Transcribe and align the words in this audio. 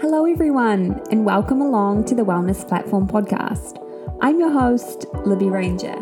Hello, 0.00 0.26
everyone, 0.26 1.02
and 1.10 1.24
welcome 1.24 1.60
along 1.60 2.04
to 2.04 2.14
the 2.14 2.22
Wellness 2.22 2.66
Platform 2.66 3.08
podcast. 3.08 3.84
I'm 4.20 4.38
your 4.38 4.52
host, 4.52 5.06
Libby 5.26 5.50
Ranger. 5.50 5.96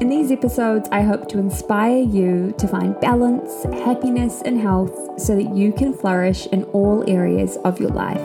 In 0.00 0.08
these 0.08 0.30
episodes, 0.30 0.88
I 0.92 1.02
hope 1.02 1.26
to 1.30 1.38
inspire 1.38 1.98
you 1.98 2.54
to 2.58 2.68
find 2.68 2.98
balance, 3.00 3.64
happiness, 3.84 4.40
and 4.42 4.60
health 4.60 5.20
so 5.20 5.34
that 5.34 5.52
you 5.52 5.72
can 5.72 5.92
flourish 5.92 6.46
in 6.46 6.62
all 6.66 7.02
areas 7.10 7.56
of 7.64 7.80
your 7.80 7.90
life. 7.90 8.22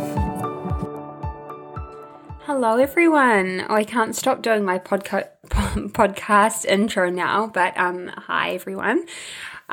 Hello, 2.42 2.78
everyone. 2.78 3.66
Oh, 3.68 3.74
I 3.74 3.86
can't 3.86 4.16
stop 4.16 4.44
doing 4.44 4.64
my 4.64 4.78
podca- 4.78 5.30
podcast 5.50 6.66
intro 6.66 7.10
now, 7.10 7.48
but 7.48 7.76
um, 7.80 8.10
hi, 8.10 8.52
everyone. 8.52 9.06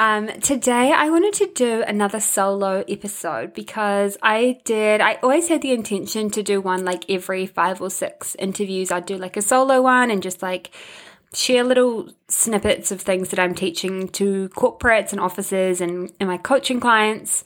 Um, 0.01 0.29
today, 0.41 0.95
I 0.97 1.11
wanted 1.11 1.35
to 1.35 1.53
do 1.53 1.85
another 1.87 2.21
solo 2.21 2.83
episode 2.89 3.53
because 3.53 4.17
I 4.23 4.59
did, 4.65 5.03
I 5.03 5.19
always 5.23 5.49
had 5.49 5.61
the 5.61 5.73
intention 5.73 6.31
to 6.31 6.43
do 6.43 6.59
one 6.59 6.87
like 6.87 7.05
every 7.11 7.45
five 7.45 7.83
or 7.83 7.91
six 7.91 8.35
interviews. 8.39 8.91
I'd 8.91 9.05
do 9.05 9.19
like 9.19 9.37
a 9.37 9.43
solo 9.43 9.83
one 9.83 10.11
and 10.11 10.23
just 10.23 10.41
like 10.41 10.71
share 11.35 11.65
little 11.65 12.09
snippets 12.29 12.91
of 12.91 13.03
things 13.03 13.29
that 13.29 13.39
I'm 13.39 13.55
teaching 13.55 14.09
to 14.09 14.49
corporates 14.57 15.13
and 15.13 15.21
offices 15.21 15.83
and, 15.83 16.11
and 16.19 16.31
my 16.31 16.39
coaching 16.39 16.81
clients. 16.81 17.45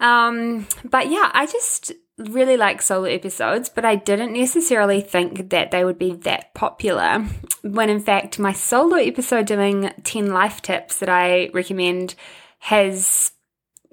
Um, 0.00 0.66
but 0.82 1.08
yeah, 1.08 1.30
I 1.32 1.46
just 1.46 1.92
really 2.28 2.56
like 2.56 2.82
solo 2.82 3.04
episodes, 3.04 3.68
but 3.68 3.84
I 3.84 3.96
didn't 3.96 4.32
necessarily 4.32 5.00
think 5.00 5.50
that 5.50 5.70
they 5.70 5.84
would 5.84 5.98
be 5.98 6.12
that 6.12 6.54
popular. 6.54 7.26
When 7.62 7.90
in 7.90 8.00
fact, 8.00 8.38
my 8.38 8.52
solo 8.52 8.96
episode 8.96 9.46
doing 9.46 9.92
10 10.04 10.32
life 10.32 10.62
tips 10.62 10.98
that 10.98 11.08
I 11.08 11.50
recommend 11.54 12.14
has 12.60 13.32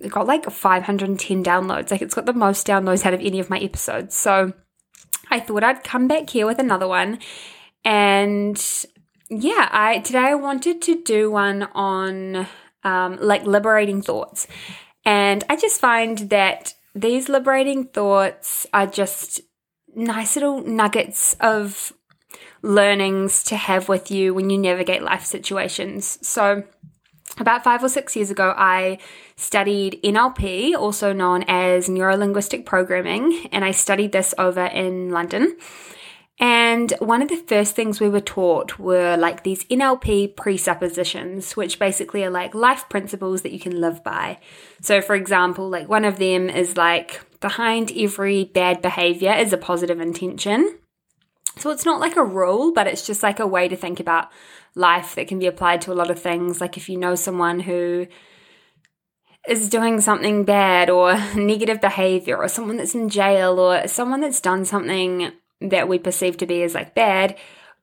got 0.09 0.27
like 0.27 0.49
510 0.49 1.43
downloads. 1.43 1.91
Like 1.91 2.01
it's 2.01 2.13
got 2.13 2.25
the 2.25 2.33
most 2.33 2.67
downloads 2.67 3.05
out 3.05 3.13
of 3.13 3.21
any 3.21 3.39
of 3.39 3.49
my 3.49 3.59
episodes. 3.59 4.15
So 4.15 4.53
I 5.31 5.39
thought 5.39 5.63
I'd 5.63 5.83
come 5.83 6.07
back 6.07 6.29
here 6.29 6.45
with 6.45 6.59
another 6.59 6.87
one. 6.87 7.19
And 7.83 8.61
yeah, 9.29 9.69
I 9.71 9.99
today 9.99 10.19
I 10.19 10.35
wanted 10.35 10.81
to 10.83 11.01
do 11.03 11.31
one 11.31 11.63
on 11.73 12.47
um, 12.83 13.17
like 13.19 13.45
liberating 13.45 14.01
thoughts. 14.01 14.47
And 15.05 15.43
I 15.49 15.55
just 15.55 15.79
find 15.79 16.17
that 16.29 16.73
these 16.97 17.29
liberating 17.29 17.85
thoughts 17.85 18.65
are 18.73 18.87
just 18.87 19.41
nice 19.95 20.35
little 20.35 20.61
nuggets 20.61 21.35
of 21.39 21.93
learnings 22.61 23.43
to 23.43 23.55
have 23.55 23.87
with 23.87 24.09
you 24.09 24.33
when 24.33 24.49
you 24.49 24.57
navigate 24.57 25.03
life 25.03 25.23
situations. 25.23 26.17
So, 26.27 26.63
about 27.39 27.63
five 27.63 27.83
or 27.83 27.89
six 27.89 28.15
years 28.15 28.31
ago, 28.31 28.53
I 28.57 28.97
studied 29.35 30.01
NLP, 30.03 30.73
also 30.75 31.13
known 31.13 31.43
as 31.47 31.87
Neuro 31.87 32.17
Linguistic 32.17 32.65
Programming, 32.65 33.47
and 33.51 33.63
I 33.63 33.71
studied 33.71 34.11
this 34.11 34.33
over 34.39 34.65
in 34.65 35.11
London. 35.11 35.55
And 36.39 36.93
one 36.99 37.23
of 37.23 37.29
the 37.29 37.43
first 37.47 37.75
things 37.75 37.99
we 37.99 38.09
were 38.09 38.21
taught 38.21 38.77
were 38.77 39.17
like 39.17 39.43
these 39.43 39.65
NLP 39.65 40.35
presuppositions, 40.35 41.55
which 41.55 41.79
basically 41.79 42.23
are 42.23 42.29
like 42.29 42.53
life 42.53 42.87
principles 42.89 43.41
that 43.41 43.51
you 43.51 43.59
can 43.59 43.81
live 43.81 44.03
by. 44.03 44.39
So, 44.81 45.01
for 45.01 45.15
example, 45.15 45.67
like 45.67 45.89
one 45.89 46.05
of 46.05 46.17
them 46.17 46.49
is 46.49 46.77
like 46.77 47.21
behind 47.39 47.91
every 47.95 48.45
bad 48.45 48.83
behavior 48.83 49.33
is 49.33 49.51
a 49.51 49.57
positive 49.57 49.99
intention. 49.99 50.77
So, 51.57 51.71
it's 51.71 51.85
not 51.85 51.99
like 51.99 52.15
a 52.15 52.23
rule, 52.23 52.71
but 52.71 52.85
it's 52.85 53.07
just 53.07 53.23
like 53.23 53.39
a 53.39 53.47
way 53.47 53.67
to 53.67 53.75
think 53.75 53.99
about 53.99 54.29
life 54.75 55.15
that 55.15 55.27
can 55.27 55.39
be 55.39 55.47
applied 55.47 55.81
to 55.81 55.91
a 55.91 55.95
lot 55.95 56.11
of 56.11 56.21
things. 56.21 56.61
Like 56.61 56.77
if 56.77 56.87
you 56.87 56.97
know 56.97 57.15
someone 57.15 57.61
who 57.61 58.05
is 59.47 59.69
doing 59.69 60.01
something 60.01 60.43
bad 60.43 60.91
or 60.91 61.15
negative 61.35 61.81
behavior, 61.81 62.37
or 62.37 62.47
someone 62.47 62.77
that's 62.77 62.93
in 62.93 63.09
jail, 63.09 63.59
or 63.59 63.87
someone 63.87 64.21
that's 64.21 64.39
done 64.39 64.65
something 64.65 65.31
that 65.61 65.87
we 65.87 65.99
perceive 65.99 66.37
to 66.37 66.45
be 66.45 66.63
as 66.63 66.75
like 66.75 66.93
bad, 66.95 67.37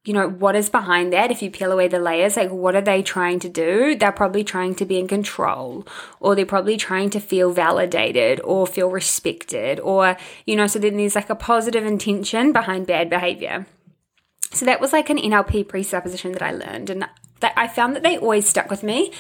you 0.05 0.13
know, 0.13 0.29
what 0.29 0.55
is 0.55 0.69
behind 0.69 1.13
that? 1.13 1.31
If 1.31 1.43
you 1.43 1.51
peel 1.51 1.73
away 1.73 1.89
the 1.89 1.99
layers, 1.99 2.37
like 2.37 2.51
what 2.51 2.77
are 2.77 2.83
they 2.83 3.03
trying 3.03 3.41
to 3.41 3.49
do? 3.49 3.95
They're 3.97 4.13
probably 4.13 4.45
trying 4.45 4.75
to 4.77 4.85
be 4.85 4.99
in 4.99 5.09
control, 5.09 5.87
or 6.21 6.35
they're 6.35 6.45
probably 6.45 6.77
trying 6.77 7.09
to 7.11 7.21
feel 7.21 7.53
validated 7.53 8.41
or 8.45 8.67
feel 8.67 8.91
respected, 8.91 9.81
or, 9.81 10.17
you 10.45 10.57
know, 10.57 10.67
so 10.67 10.79
then 10.79 10.99
there's 10.99 11.15
like 11.15 11.31
a 11.31 11.35
positive 11.35 11.87
intention 11.87 12.53
behind 12.53 12.87
bad 12.87 13.09
behavior. 13.09 13.67
So 14.53 14.67
that 14.67 14.81
was 14.81 14.93
like 14.93 15.09
an 15.09 15.19
NLP 15.19 15.69
presupposition 15.69 16.33
that 16.33 16.43
I 16.43 16.53
learned, 16.53 16.91
and 16.91 17.09
that 17.41 17.55
I 17.57 17.67
found 17.67 17.97
that 17.97 18.03
they 18.03 18.19
always 18.19 18.49
stuck 18.49 18.71
with 18.71 18.83
me. 18.83 19.11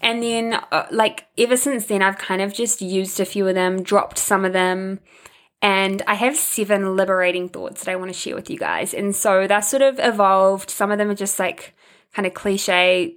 And 0.00 0.22
then, 0.22 0.54
uh, 0.72 0.86
like, 0.90 1.26
ever 1.36 1.58
since 1.58 1.86
then, 1.86 2.00
I've 2.02 2.16
kind 2.16 2.40
of 2.40 2.54
just 2.54 2.80
used 2.80 3.20
a 3.20 3.26
few 3.26 3.46
of 3.46 3.54
them, 3.54 3.82
dropped 3.82 4.16
some 4.18 4.46
of 4.46 4.54
them, 4.54 5.00
and 5.62 6.02
I 6.06 6.14
have 6.14 6.36
seven 6.36 6.96
liberating 6.96 7.48
thoughts 7.48 7.84
that 7.84 7.92
I 7.92 7.96
want 7.96 8.10
to 8.10 8.18
share 8.18 8.34
with 8.34 8.48
you 8.48 8.58
guys. 8.58 8.94
And 8.94 9.14
so 9.14 9.46
that 9.46 9.60
sort 9.60 9.82
of 9.82 9.98
evolved. 9.98 10.70
Some 10.70 10.90
of 10.90 10.98
them 10.98 11.10
are 11.10 11.14
just 11.14 11.38
like 11.38 11.74
kind 12.14 12.26
of 12.26 12.34
cliche, 12.34 13.16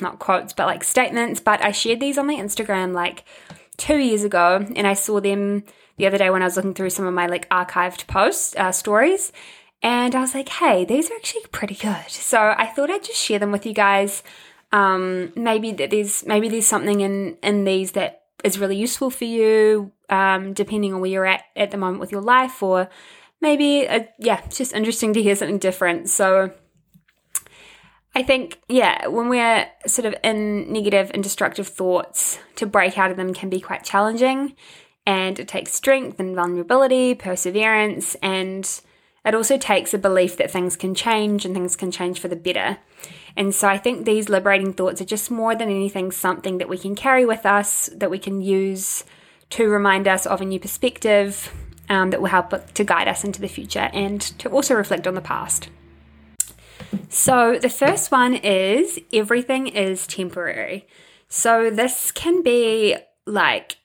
not 0.00 0.18
quotes, 0.20 0.52
but 0.52 0.66
like 0.66 0.84
statements. 0.84 1.40
But 1.40 1.62
I 1.64 1.72
shared 1.72 2.00
these 2.00 2.18
on 2.18 2.28
my 2.28 2.36
Instagram 2.36 2.92
like 2.92 3.24
two 3.76 3.96
years 3.96 4.22
ago, 4.22 4.64
and 4.76 4.86
I 4.86 4.94
saw 4.94 5.20
them 5.20 5.64
the 5.96 6.06
other 6.06 6.18
day 6.18 6.30
when 6.30 6.42
I 6.42 6.46
was 6.46 6.56
looking 6.56 6.74
through 6.74 6.90
some 6.90 7.06
of 7.06 7.14
my 7.14 7.26
like 7.26 7.48
archived 7.48 8.06
posts, 8.06 8.54
uh, 8.56 8.70
stories. 8.72 9.32
And 9.82 10.14
I 10.14 10.20
was 10.20 10.34
like, 10.34 10.50
hey, 10.50 10.84
these 10.84 11.10
are 11.10 11.14
actually 11.14 11.46
pretty 11.52 11.74
good. 11.74 12.10
So 12.10 12.54
I 12.56 12.66
thought 12.66 12.90
I'd 12.90 13.02
just 13.02 13.18
share 13.18 13.38
them 13.38 13.50
with 13.50 13.66
you 13.66 13.72
guys. 13.72 14.22
Um, 14.72 15.32
maybe 15.34 15.72
that 15.72 15.90
there's 15.90 16.24
maybe 16.26 16.48
there's 16.48 16.66
something 16.66 17.00
in 17.00 17.38
in 17.42 17.64
these 17.64 17.92
that 17.92 18.19
is 18.44 18.58
really 18.58 18.76
useful 18.76 19.10
for 19.10 19.24
you 19.24 19.92
um, 20.08 20.52
depending 20.52 20.92
on 20.92 21.00
where 21.00 21.10
you're 21.10 21.26
at 21.26 21.44
at 21.56 21.70
the 21.70 21.76
moment 21.76 22.00
with 22.00 22.12
your 22.12 22.20
life, 22.20 22.62
or 22.62 22.88
maybe, 23.40 23.82
a, 23.82 23.96
uh, 23.96 24.04
yeah, 24.18 24.40
it's 24.44 24.58
just 24.58 24.74
interesting 24.74 25.12
to 25.14 25.22
hear 25.22 25.36
something 25.36 25.58
different. 25.58 26.08
So, 26.08 26.52
I 28.14 28.22
think, 28.24 28.60
yeah, 28.68 29.06
when 29.06 29.28
we're 29.28 29.68
sort 29.86 30.06
of 30.06 30.16
in 30.24 30.72
negative 30.72 31.12
and 31.14 31.22
destructive 31.22 31.68
thoughts, 31.68 32.40
to 32.56 32.66
break 32.66 32.98
out 32.98 33.10
of 33.10 33.16
them 33.16 33.32
can 33.32 33.48
be 33.48 33.60
quite 33.60 33.84
challenging. 33.84 34.56
And 35.06 35.38
it 35.38 35.48
takes 35.48 35.72
strength 35.72 36.20
and 36.20 36.34
vulnerability, 36.34 37.14
perseverance, 37.14 38.16
and 38.16 38.68
it 39.24 39.34
also 39.34 39.56
takes 39.56 39.94
a 39.94 39.98
belief 39.98 40.36
that 40.36 40.50
things 40.50 40.76
can 40.76 40.94
change 40.94 41.44
and 41.44 41.54
things 41.54 41.76
can 41.76 41.90
change 41.90 42.20
for 42.20 42.28
the 42.28 42.36
better. 42.36 42.78
And 43.36 43.54
so 43.54 43.68
I 43.68 43.78
think 43.78 44.04
these 44.04 44.28
liberating 44.28 44.72
thoughts 44.72 45.00
are 45.00 45.06
just 45.06 45.30
more 45.30 45.54
than 45.54 45.68
anything 45.68 46.10
something 46.10 46.58
that 46.58 46.68
we 46.68 46.78
can 46.78 46.94
carry 46.94 47.24
with 47.24 47.46
us, 47.46 47.88
that 47.94 48.10
we 48.10 48.18
can 48.18 48.40
use 48.40 49.04
to 49.50 49.68
remind 49.68 50.06
us 50.06 50.26
of 50.26 50.40
a 50.40 50.44
new 50.44 50.60
perspective 50.60 51.52
um, 51.88 52.10
that 52.10 52.20
will 52.20 52.28
help 52.28 52.72
to 52.74 52.84
guide 52.84 53.08
us 53.08 53.24
into 53.24 53.40
the 53.40 53.48
future 53.48 53.90
and 53.92 54.20
to 54.20 54.48
also 54.48 54.74
reflect 54.74 55.06
on 55.06 55.14
the 55.14 55.20
past. 55.20 55.68
So, 57.08 57.58
the 57.58 57.68
first 57.68 58.10
one 58.10 58.34
is 58.34 58.98
everything 59.12 59.66
is 59.66 60.06
temporary. 60.06 60.86
So, 61.28 61.70
this 61.70 62.12
can 62.12 62.42
be 62.42 62.96
like 63.26 63.76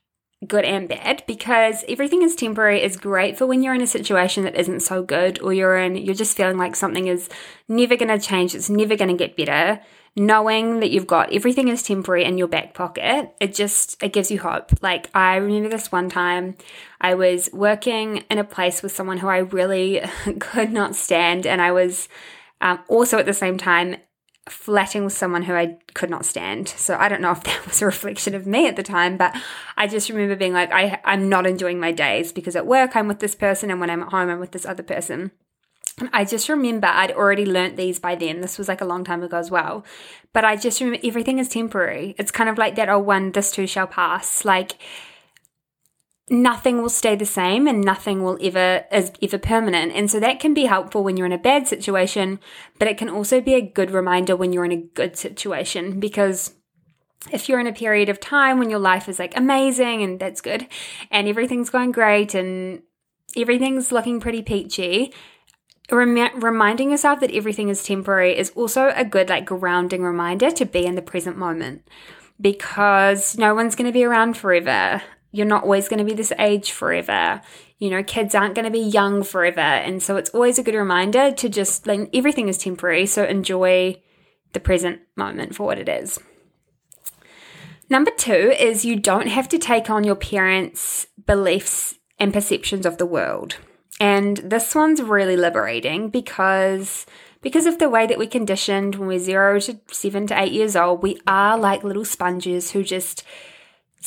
good 0.47 0.65
and 0.65 0.87
bad 0.89 1.23
because 1.27 1.83
everything 1.87 2.21
is 2.21 2.35
temporary 2.35 2.81
is 2.81 2.97
great 2.97 3.37
for 3.37 3.45
when 3.45 3.63
you're 3.63 3.73
in 3.73 3.81
a 3.81 3.87
situation 3.87 4.43
that 4.43 4.55
isn't 4.55 4.81
so 4.81 5.03
good 5.03 5.41
or 5.41 5.53
you're 5.53 5.77
in 5.77 5.95
you're 5.95 6.15
just 6.15 6.37
feeling 6.37 6.57
like 6.57 6.75
something 6.75 7.07
is 7.07 7.29
never 7.67 7.95
going 7.95 8.09
to 8.09 8.19
change 8.19 8.53
it's 8.55 8.69
never 8.69 8.95
going 8.95 9.09
to 9.09 9.17
get 9.17 9.37
better 9.37 9.79
knowing 10.15 10.79
that 10.79 10.91
you've 10.91 11.07
got 11.07 11.33
everything 11.33 11.67
is 11.67 11.83
temporary 11.83 12.23
in 12.23 12.37
your 12.37 12.47
back 12.47 12.73
pocket, 12.73 13.35
it 13.39 13.53
just 13.53 14.01
it 14.01 14.13
gives 14.13 14.31
you 14.31 14.39
hope. 14.39 14.71
Like 14.81 15.09
I 15.13 15.35
remember 15.35 15.69
this 15.69 15.91
one 15.91 16.09
time 16.09 16.55
I 17.01 17.15
was 17.15 17.49
working 17.51 18.17
in 18.29 18.37
a 18.37 18.43
place 18.43 18.81
with 18.81 18.95
someone 18.95 19.17
who 19.17 19.27
I 19.27 19.39
really 19.39 20.01
could 20.39 20.71
not 20.71 20.95
stand 20.95 21.45
and 21.45 21.61
I 21.61 21.71
was 21.71 22.07
um, 22.61 22.79
also 22.87 23.17
at 23.17 23.25
the 23.25 23.33
same 23.33 23.57
time 23.57 23.97
flatting 24.47 25.03
with 25.03 25.13
someone 25.13 25.43
who 25.43 25.53
I 25.53 25.77
could 25.93 26.09
not 26.09 26.25
stand. 26.25 26.67
So 26.69 26.95
I 26.95 27.09
don't 27.09 27.21
know 27.21 27.31
if 27.31 27.43
that 27.45 27.65
was 27.65 27.81
a 27.81 27.85
reflection 27.85 28.35
of 28.35 28.45
me 28.45 28.67
at 28.67 28.75
the 28.75 28.83
time, 28.83 29.17
but 29.17 29.35
I 29.77 29.87
just 29.87 30.09
remember 30.09 30.35
being 30.35 30.53
like, 30.53 30.71
I, 30.71 30.99
I'm 31.03 31.29
not 31.29 31.47
enjoying 31.47 31.79
my 31.79 31.91
days 31.91 32.31
because 32.31 32.55
at 32.55 32.67
work 32.67 32.95
I'm 32.95 33.07
with 33.07 33.19
this 33.19 33.35
person 33.35 33.71
and 33.71 33.79
when 33.79 33.89
I'm 33.89 34.03
at 34.03 34.11
home 34.11 34.29
I'm 34.29 34.39
with 34.39 34.51
this 34.51 34.65
other 34.65 34.83
person. 34.83 35.31
And 35.97 36.09
I 36.11 36.25
just 36.25 36.49
remember 36.49 36.87
I'd 36.87 37.11
already 37.11 37.45
learnt 37.45 37.77
these 37.77 37.99
by 37.99 38.15
then. 38.15 38.41
This 38.41 38.57
was 38.57 38.67
like 38.67 38.81
a 38.81 38.85
long 38.85 39.03
time 39.03 39.23
ago 39.23 39.37
as 39.37 39.49
well. 39.49 39.85
But 40.33 40.43
I 40.43 40.57
just 40.57 40.81
remember 40.81 41.05
everything 41.07 41.39
is 41.39 41.47
temporary. 41.47 42.15
It's 42.17 42.31
kind 42.31 42.49
of 42.49 42.57
like 42.57 42.75
that, 42.75 42.89
oh, 42.89 42.99
one, 42.99 43.31
this 43.31 43.51
too 43.51 43.65
shall 43.65 43.87
pass. 43.87 44.43
Like, 44.43 44.73
nothing 46.29 46.81
will 46.81 46.89
stay 46.89 47.15
the 47.15 47.25
same 47.25 47.67
and 47.67 47.81
nothing 47.81 48.23
will 48.23 48.37
ever 48.41 48.85
is 48.91 49.11
ever 49.21 49.37
permanent. 49.37 49.91
And 49.93 50.09
so 50.09 50.19
that 50.19 50.39
can 50.39 50.53
be 50.53 50.65
helpful 50.65 51.03
when 51.03 51.17
you're 51.17 51.27
in 51.27 51.31
a 51.31 51.37
bad 51.37 51.67
situation, 51.67 52.39
but 52.79 52.87
it 52.87 52.97
can 52.97 53.09
also 53.09 53.41
be 53.41 53.53
a 53.53 53.61
good 53.61 53.91
reminder 53.91 54.35
when 54.35 54.51
you're 54.51 54.65
in 54.65 54.71
a 54.71 54.77
good 54.77 55.17
situation 55.17 55.99
because 55.99 56.55
if 57.31 57.47
you're 57.47 57.59
in 57.59 57.67
a 57.67 57.73
period 57.73 58.09
of 58.09 58.19
time 58.19 58.59
when 58.59 58.69
your 58.69 58.79
life 58.79 59.07
is 59.09 59.19
like 59.19 59.35
amazing 59.37 60.03
and 60.03 60.19
that's 60.19 60.41
good 60.41 60.67
and 61.11 61.27
everything's 61.27 61.69
going 61.69 61.91
great 61.91 62.35
and 62.35 62.81
everything's 63.35 63.91
looking 63.91 64.19
pretty 64.19 64.41
peachy, 64.41 65.13
Rem- 65.91 66.39
reminding 66.39 66.89
yourself 66.89 67.19
that 67.19 67.31
everything 67.31 67.69
is 67.69 67.83
temporary 67.83 68.35
is 68.35 68.49
also 68.51 68.91
a 68.95 69.05
good 69.05 69.29
like 69.29 69.45
grounding 69.45 70.01
reminder 70.01 70.49
to 70.49 70.65
be 70.65 70.83
in 70.83 70.95
the 70.95 71.01
present 71.03 71.37
moment 71.37 71.87
because 72.41 73.37
no 73.37 73.53
one's 73.53 73.75
going 73.75 73.85
to 73.85 73.93
be 73.93 74.03
around 74.03 74.35
forever 74.35 75.03
you're 75.35 75.45
not 75.45 75.63
always 75.63 75.89
going 75.89 75.99
to 75.99 76.05
be 76.05 76.13
this 76.13 76.31
age 76.39 76.71
forever. 76.71 77.41
You 77.77 77.89
know, 77.89 78.03
kids 78.03 78.33
aren't 78.33 78.55
going 78.55 78.65
to 78.65 78.71
be 78.71 78.79
young 78.79 79.21
forever. 79.21 79.59
And 79.59 80.01
so 80.01 80.15
it's 80.15 80.29
always 80.29 80.57
a 80.57 80.63
good 80.63 80.75
reminder 80.75 81.31
to 81.31 81.49
just 81.49 81.85
like 81.85 82.09
everything 82.13 82.47
is 82.47 82.57
temporary. 82.57 83.05
So 83.05 83.25
enjoy 83.25 84.01
the 84.53 84.61
present 84.61 85.01
moment 85.17 85.53
for 85.55 85.65
what 85.65 85.77
it 85.77 85.89
is. 85.89 86.17
Number 87.89 88.11
two 88.11 88.53
is 88.57 88.85
you 88.85 88.95
don't 88.95 89.27
have 89.27 89.49
to 89.49 89.59
take 89.59 89.89
on 89.89 90.05
your 90.05 90.15
parents' 90.15 91.07
beliefs 91.25 91.95
and 92.17 92.33
perceptions 92.33 92.85
of 92.85 92.97
the 92.97 93.05
world. 93.05 93.57
And 93.99 94.37
this 94.37 94.73
one's 94.73 95.01
really 95.01 95.37
liberating 95.37 96.09
because 96.09 97.05
because 97.41 97.65
of 97.65 97.77
the 97.77 97.89
way 97.89 98.07
that 98.07 98.17
we're 98.17 98.27
conditioned 98.27 98.95
when 98.95 99.07
we're 99.07 99.19
0 99.19 99.59
to 99.59 99.79
7 99.91 100.27
to 100.27 100.41
8 100.41 100.51
years 100.51 100.75
old, 100.75 101.03
we 101.03 101.19
are 101.27 101.57
like 101.57 101.83
little 101.83 102.05
sponges 102.05 102.71
who 102.71 102.83
just 102.83 103.23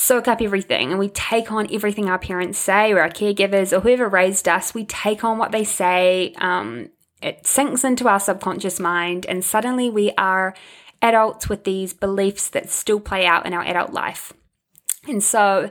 soak 0.01 0.29
up 0.29 0.41
everything 0.41 0.91
and 0.91 0.99
we 1.01 1.09
take 1.09 1.51
on 1.51 1.67
everything 1.75 2.09
our 2.09 2.21
parents 2.21 2.57
say 2.57 2.93
or 2.93 3.01
our 3.01 3.09
caregivers 3.09 3.77
or 3.77 3.81
whoever 3.81 4.09
raised 4.09 4.47
us. 4.47 4.73
We 4.73 4.85
take 4.85 5.25
on 5.25 5.39
what 5.39 5.51
they 5.51 5.65
say. 5.65 6.35
Um, 6.39 6.91
it 7.21 7.45
sinks 7.49 7.83
into 7.83 8.07
our 8.07 8.21
subconscious 8.21 8.79
mind, 8.79 9.27
and 9.27 9.45
suddenly 9.45 9.91
we 9.91 10.13
are 10.17 10.55
adults 11.03 11.49
with 11.49 11.65
these 11.65 11.95
beliefs 11.95 12.49
that 12.51 12.71
still 12.71 13.01
play 13.01 13.27
out 13.27 13.45
in 13.45 13.53
our 13.53 13.65
adult 13.65 13.93
life. 13.93 14.33
And 15.09 15.21
so, 15.21 15.69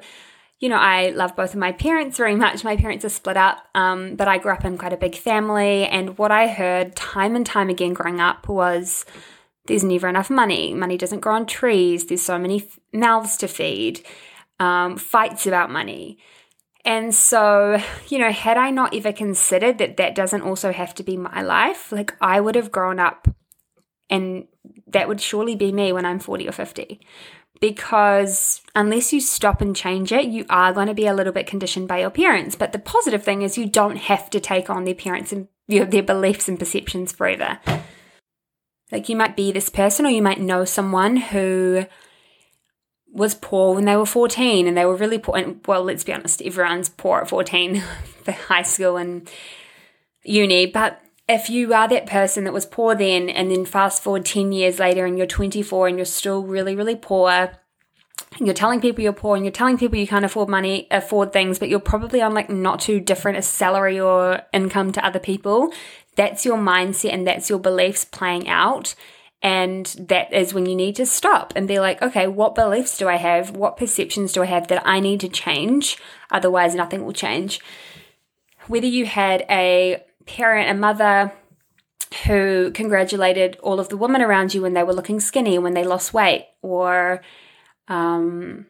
you 0.60 0.68
know, 0.68 0.76
I 0.76 1.12
love 1.12 1.38
both 1.38 1.54
of 1.54 1.60
my 1.62 1.72
parents 1.72 2.18
very 2.18 2.36
much. 2.36 2.66
My 2.66 2.76
parents 2.76 3.06
are 3.06 3.10
split 3.10 3.38
up, 3.38 3.60
um, 3.76 4.18
but 4.18 4.28
I 4.28 4.40
grew 4.40 4.52
up 4.52 4.66
in 4.66 4.78
quite 4.78 4.92
a 4.92 4.98
big 4.98 5.16
family. 5.16 5.86
And 5.86 6.18
what 6.18 6.32
I 6.32 6.48
heard 6.48 6.98
time 6.98 7.34
and 7.34 7.46
time 7.46 7.70
again 7.70 7.94
growing 7.94 8.20
up 8.20 8.50
was 8.50 9.06
there's 9.68 9.84
never 9.84 10.08
enough 10.08 10.30
money. 10.30 10.74
Money 10.74 10.98
doesn't 10.98 11.20
grow 11.20 11.36
on 11.36 11.46
trees. 11.46 12.06
There's 12.06 12.22
so 12.22 12.40
many 12.40 12.64
f- 12.64 12.80
mouths 12.94 13.38
to 13.38 13.48
feed. 13.48 14.02
Um, 14.60 14.98
fights 14.98 15.46
about 15.46 15.70
money. 15.70 16.18
And 16.84 17.14
so, 17.14 17.82
you 18.08 18.18
know, 18.18 18.32
had 18.32 18.58
I 18.58 18.72
not 18.72 18.96
ever 18.96 19.12
considered 19.12 19.78
that 19.78 19.98
that 19.98 20.16
doesn't 20.16 20.42
also 20.42 20.72
have 20.72 20.96
to 20.96 21.04
be 21.04 21.18
my 21.18 21.42
life, 21.42 21.92
like 21.92 22.16
I 22.22 22.40
would 22.40 22.56
have 22.56 22.72
grown 22.72 22.98
up 22.98 23.28
and 24.10 24.48
that 24.88 25.08
would 25.08 25.20
surely 25.20 25.56
be 25.56 25.72
me 25.72 25.92
when 25.92 26.06
I'm 26.06 26.20
40 26.20 26.48
or 26.48 26.54
50. 26.54 27.02
Because 27.60 28.62
unless 28.76 29.12
you 29.12 29.20
stop 29.20 29.62
and 29.62 29.76
change 29.76 30.12
it, 30.12 30.26
you 30.26 30.46
are 30.50 30.74
going 30.74 30.88
to 30.88 30.94
be 30.94 31.08
a 31.08 31.14
little 31.14 31.34
bit 31.34 31.48
conditioned 31.48 31.88
by 31.88 32.00
your 32.00 32.10
parents. 32.10 32.56
But 32.56 32.72
the 32.72 32.80
positive 32.80 33.24
thing 33.24 33.42
is 33.42 33.58
you 33.58 33.68
don't 33.68 33.98
have 33.98 34.30
to 34.30 34.40
take 34.40 34.70
on 34.70 34.86
their 34.86 34.96
parents 34.96 35.34
and 35.34 35.48
you 35.68 35.82
know, 35.82 35.86
their 35.86 36.04
beliefs 36.04 36.48
and 36.48 36.58
perceptions 36.58 37.12
forever. 37.12 37.60
Like 38.92 39.10
you 39.10 39.16
might 39.16 39.36
be 39.36 39.52
this 39.52 39.70
person, 39.70 40.06
or 40.06 40.10
you 40.10 40.22
might 40.22 40.40
know 40.40 40.66
someone 40.66 41.18
who 41.18 41.86
was 43.12 43.36
poor 43.36 43.74
when 43.74 43.86
they 43.86 43.96
were 43.96 44.06
14 44.06 44.68
and 44.68 44.78
they 44.78 44.86
were 44.86 44.96
really 44.96 45.18
poor. 45.18 45.38
And 45.38 45.60
well, 45.68 45.84
let's 45.84 46.04
be 46.04 46.14
honest, 46.14 46.42
everyone's 46.42 46.90
poor 46.90 47.22
at 47.22 47.30
14 47.30 47.84
for 48.24 48.32
high 48.32 48.62
school 48.62 48.98
and 48.98 49.30
uni. 50.24 50.66
But 50.68 51.02
if 51.28 51.50
you 51.50 51.74
are 51.74 51.88
that 51.88 52.06
person 52.06 52.44
that 52.46 52.54
was 52.54 52.66
poor 52.66 52.96
then, 52.96 53.30
and 53.30 53.52
then 53.52 53.66
fast 53.66 54.04
forward 54.04 54.26
10 54.26 54.52
years 54.52 54.80
later 54.80 55.06
and 55.06 55.18
you're 55.18 55.28
24 55.28 55.88
and 55.88 55.98
you're 55.98 56.06
still 56.06 56.44
really, 56.44 56.76
really 56.76 56.96
poor, 56.96 57.52
and 58.38 58.46
you're 58.46 58.54
telling 58.54 58.82
people 58.82 59.04
you're 59.04 59.14
poor 59.14 59.36
and 59.36 59.46
you're 59.46 59.52
telling 59.52 59.78
people 59.78 59.98
you 59.98 60.08
can't 60.08 60.26
afford 60.26 60.48
money, 60.50 60.88
afford 60.92 61.34
things, 61.34 61.60
but 61.60 61.70
you're 61.70 61.80
probably 61.80 62.22
on 62.22 62.34
like 62.34 62.50
not 62.50 62.80
too 62.80 63.00
different 63.00 63.38
a 63.38 63.42
salary 63.42 64.00
or 64.00 64.42
income 64.54 64.92
to 64.92 65.06
other 65.06 65.20
people, 65.20 65.72
that's 66.18 66.46
your 66.46 66.58
mindset 66.58 67.14
and 67.14 67.26
that's 67.26 67.50
your 67.50 67.60
beliefs 67.60 68.04
playing 68.04 68.50
out. 68.50 68.96
And 69.42 69.86
that 70.00 70.34
is 70.34 70.54
when 70.54 70.66
you 70.66 70.76
need 70.76 70.96
to 70.96 71.06
stop 71.06 71.54
and 71.56 71.68
be 71.68 71.80
like, 71.80 72.02
okay, 72.02 72.28
what 72.28 72.56
beliefs 72.56 72.98
do 72.98 73.08
I 73.08 73.18
have? 73.18 73.52
What 73.52 73.78
perceptions 73.78 74.34
do 74.34 74.42
I 74.42 74.48
have 74.48 74.68
that 74.68 74.82
I 74.86 75.00
need 75.00 75.20
to 75.22 75.30
change? 75.30 75.98
Otherwise, 76.32 76.74
nothing 76.74 77.06
will 77.06 77.14
change. 77.14 77.62
Whether 78.66 78.88
you 78.88 79.06
had 79.06 79.46
a 79.50 80.04
parent, 80.26 80.72
a 80.72 80.74
mother 80.74 81.32
who 82.26 82.72
congratulated 82.72 83.58
all 83.62 83.80
of 83.80 83.90
the 83.90 83.98
women 83.98 84.22
around 84.22 84.56
you 84.56 84.64
when 84.64 84.74
they 84.74 84.84
were 84.84 84.94
looking 84.94 85.20
skinny, 85.20 85.60
when 85.60 85.76
they 85.76 85.84
lost 85.84 86.14
weight, 86.14 86.48
or, 86.64 87.22
um, 87.88 88.66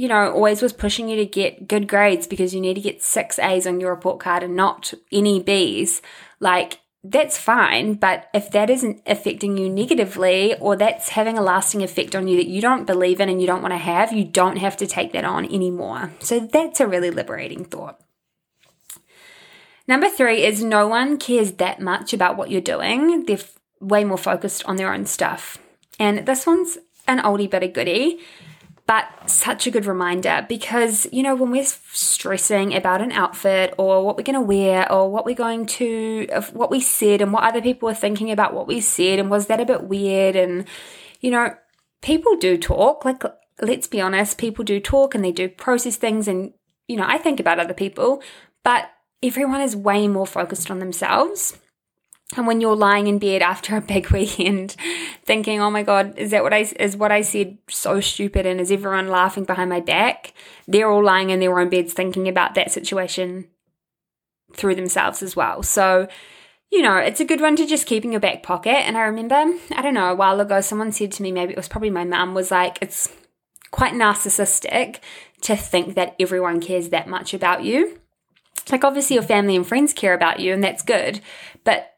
you 0.00 0.08
know, 0.08 0.32
always 0.32 0.62
was 0.62 0.72
pushing 0.72 1.10
you 1.10 1.16
to 1.16 1.26
get 1.26 1.68
good 1.68 1.86
grades 1.86 2.26
because 2.26 2.54
you 2.54 2.60
need 2.62 2.72
to 2.72 2.80
get 2.80 3.02
six 3.02 3.38
A's 3.38 3.66
on 3.66 3.80
your 3.80 3.90
report 3.90 4.18
card 4.18 4.42
and 4.42 4.56
not 4.56 4.94
any 5.12 5.42
B's 5.42 6.00
like 6.40 6.80
that's 7.04 7.36
fine. 7.36 7.94
But 7.94 8.30
if 8.32 8.50
that 8.52 8.70
isn't 8.70 9.02
affecting 9.06 9.58
you 9.58 9.68
negatively 9.68 10.54
or 10.56 10.74
that's 10.74 11.10
having 11.10 11.36
a 11.36 11.42
lasting 11.42 11.82
effect 11.82 12.16
on 12.16 12.28
you 12.28 12.38
that 12.38 12.46
you 12.46 12.62
don't 12.62 12.86
believe 12.86 13.20
in 13.20 13.28
and 13.28 13.42
you 13.42 13.46
don't 13.46 13.60
want 13.60 13.72
to 13.72 13.78
have, 13.78 14.10
you 14.10 14.24
don't 14.24 14.56
have 14.56 14.78
to 14.78 14.86
take 14.86 15.12
that 15.12 15.26
on 15.26 15.44
anymore. 15.44 16.12
So 16.20 16.40
that's 16.40 16.80
a 16.80 16.86
really 16.86 17.10
liberating 17.10 17.66
thought. 17.66 18.00
Number 19.86 20.08
three 20.08 20.44
is 20.44 20.64
no 20.64 20.88
one 20.88 21.18
cares 21.18 21.52
that 21.52 21.78
much 21.78 22.14
about 22.14 22.38
what 22.38 22.50
you're 22.50 22.62
doing. 22.62 23.26
They're 23.26 23.36
f- 23.36 23.58
way 23.80 24.04
more 24.04 24.18
focused 24.18 24.64
on 24.64 24.76
their 24.76 24.94
own 24.94 25.04
stuff. 25.04 25.58
And 25.98 26.26
this 26.26 26.46
one's 26.46 26.78
an 27.06 27.18
oldie 27.18 27.50
but 27.50 27.62
a 27.62 27.68
goodie 27.68 28.20
but 28.90 29.30
such 29.30 29.68
a 29.68 29.70
good 29.70 29.86
reminder 29.86 30.44
because, 30.48 31.06
you 31.12 31.22
know, 31.22 31.36
when 31.36 31.52
we're 31.52 31.64
stressing 31.92 32.74
about 32.74 33.00
an 33.00 33.12
outfit 33.12 33.72
or 33.78 34.04
what 34.04 34.16
we're 34.16 34.24
going 34.24 34.34
to 34.34 34.40
wear 34.40 34.90
or 34.92 35.08
what 35.08 35.24
we're 35.24 35.32
going 35.32 35.64
to, 35.64 36.26
what 36.52 36.72
we 36.72 36.80
said 36.80 37.20
and 37.20 37.32
what 37.32 37.44
other 37.44 37.62
people 37.62 37.88
are 37.88 37.94
thinking 37.94 38.32
about 38.32 38.52
what 38.52 38.66
we 38.66 38.80
said 38.80 39.20
and 39.20 39.30
was 39.30 39.46
that 39.46 39.60
a 39.60 39.64
bit 39.64 39.84
weird? 39.84 40.34
And, 40.34 40.64
you 41.20 41.30
know, 41.30 41.54
people 42.02 42.34
do 42.34 42.58
talk. 42.58 43.04
Like, 43.04 43.22
let's 43.62 43.86
be 43.86 44.00
honest, 44.00 44.38
people 44.38 44.64
do 44.64 44.80
talk 44.80 45.14
and 45.14 45.24
they 45.24 45.30
do 45.30 45.48
process 45.48 45.94
things. 45.94 46.26
And, 46.26 46.52
you 46.88 46.96
know, 46.96 47.06
I 47.06 47.16
think 47.16 47.38
about 47.38 47.60
other 47.60 47.74
people, 47.74 48.20
but 48.64 48.90
everyone 49.22 49.60
is 49.60 49.76
way 49.76 50.08
more 50.08 50.26
focused 50.26 50.68
on 50.68 50.80
themselves. 50.80 51.56
And 52.36 52.46
when 52.46 52.60
you're 52.60 52.76
lying 52.76 53.08
in 53.08 53.18
bed 53.18 53.42
after 53.42 53.76
a 53.76 53.80
big 53.80 54.10
weekend, 54.12 54.76
thinking, 55.24 55.60
"Oh 55.60 55.70
my 55.70 55.82
god, 55.82 56.16
is 56.16 56.30
that 56.30 56.42
what 56.42 56.52
I 56.52 56.66
is 56.78 56.96
what 56.96 57.12
I 57.12 57.22
said 57.22 57.58
so 57.68 58.00
stupid?" 58.00 58.46
and 58.46 58.60
is 58.60 58.70
everyone 58.70 59.08
laughing 59.08 59.44
behind 59.44 59.70
my 59.70 59.80
back? 59.80 60.32
They're 60.68 60.88
all 60.88 61.02
lying 61.02 61.30
in 61.30 61.40
their 61.40 61.58
own 61.58 61.68
beds 61.68 61.92
thinking 61.92 62.28
about 62.28 62.54
that 62.54 62.70
situation 62.70 63.48
through 64.54 64.74
themselves 64.74 65.22
as 65.22 65.36
well. 65.36 65.62
So, 65.62 66.08
you 66.70 66.82
know, 66.82 66.96
it's 66.96 67.20
a 67.20 67.24
good 67.24 67.40
one 67.40 67.56
to 67.56 67.66
just 67.66 67.86
keep 67.86 68.04
in 68.04 68.12
your 68.12 68.20
back 68.20 68.42
pocket. 68.42 68.76
And 68.86 68.96
I 68.96 69.02
remember, 69.02 69.34
I 69.74 69.82
don't 69.82 69.94
know, 69.94 70.10
a 70.10 70.14
while 70.14 70.40
ago, 70.40 70.60
someone 70.60 70.92
said 70.92 71.12
to 71.12 71.22
me, 71.22 71.30
maybe 71.30 71.52
it 71.52 71.56
was 71.56 71.68
probably 71.68 71.90
my 71.90 72.04
mum, 72.04 72.34
was 72.34 72.50
like, 72.50 72.78
"It's 72.80 73.12
quite 73.70 73.94
narcissistic 73.94 74.98
to 75.42 75.56
think 75.56 75.94
that 75.94 76.16
everyone 76.20 76.60
cares 76.60 76.90
that 76.90 77.08
much 77.08 77.34
about 77.34 77.64
you." 77.64 77.98
Like, 78.70 78.84
obviously, 78.84 79.14
your 79.14 79.24
family 79.24 79.56
and 79.56 79.66
friends 79.66 79.92
care 79.92 80.14
about 80.14 80.38
you, 80.38 80.52
and 80.52 80.62
that's 80.62 80.82
good. 80.82 81.20
But 81.64 81.89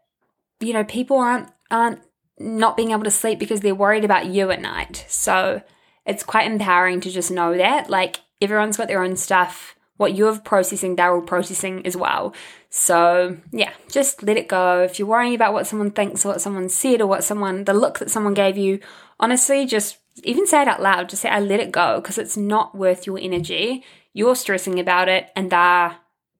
you 0.62 0.72
know, 0.72 0.84
people 0.84 1.18
aren't 1.18 1.48
aren't 1.70 2.00
not 2.38 2.76
being 2.76 2.90
able 2.90 3.04
to 3.04 3.10
sleep 3.10 3.38
because 3.38 3.60
they're 3.60 3.74
worried 3.74 4.04
about 4.04 4.26
you 4.26 4.50
at 4.50 4.60
night. 4.60 5.04
So 5.08 5.62
it's 6.04 6.22
quite 6.22 6.50
empowering 6.50 7.00
to 7.02 7.10
just 7.10 7.30
know 7.30 7.56
that. 7.56 7.88
Like 7.88 8.20
everyone's 8.40 8.76
got 8.76 8.88
their 8.88 9.02
own 9.02 9.16
stuff. 9.16 9.76
What 9.96 10.16
you're 10.16 10.38
processing, 10.38 10.96
they're 10.96 11.14
all 11.14 11.22
processing 11.22 11.86
as 11.86 11.96
well. 11.96 12.34
So 12.70 13.36
yeah, 13.52 13.72
just 13.90 14.22
let 14.22 14.36
it 14.36 14.48
go. 14.48 14.82
If 14.82 14.98
you're 14.98 15.08
worrying 15.08 15.34
about 15.34 15.52
what 15.52 15.66
someone 15.66 15.90
thinks 15.90 16.24
or 16.24 16.28
what 16.28 16.40
someone 16.40 16.68
said 16.68 17.00
or 17.00 17.06
what 17.06 17.24
someone 17.24 17.64
the 17.64 17.74
look 17.74 17.98
that 17.98 18.10
someone 18.10 18.34
gave 18.34 18.56
you, 18.56 18.80
honestly, 19.20 19.66
just 19.66 19.98
even 20.24 20.46
say 20.46 20.62
it 20.62 20.68
out 20.68 20.82
loud. 20.82 21.08
Just 21.08 21.22
say, 21.22 21.28
I 21.28 21.40
let 21.40 21.60
it 21.60 21.72
go 21.72 22.00
because 22.00 22.18
it's 22.18 22.36
not 22.36 22.74
worth 22.74 23.06
your 23.06 23.18
energy. 23.18 23.84
You're 24.12 24.36
stressing 24.36 24.78
about 24.78 25.08
it 25.08 25.30
and 25.36 25.50
they're 25.50 25.96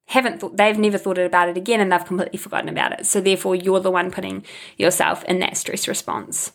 haven't 0.07 0.41
thought 0.41 0.57
they've 0.57 0.79
never 0.79 0.99
thought 0.99 1.19
about 1.19 1.49
it 1.49 1.57
again 1.57 1.81
and 1.81 1.91
they've 1.91 2.05
completely 2.05 2.39
forgotten 2.39 2.69
about 2.69 2.93
it. 2.93 3.07
So 3.07 3.21
therefore 3.21 3.55
you're 3.55 3.81
the 3.81 3.91
one 3.91 4.11
putting 4.11 4.45
yourself 4.77 5.25
in 5.25 5.39
that 5.41 5.57
stress 5.57 5.89
response. 5.89 6.53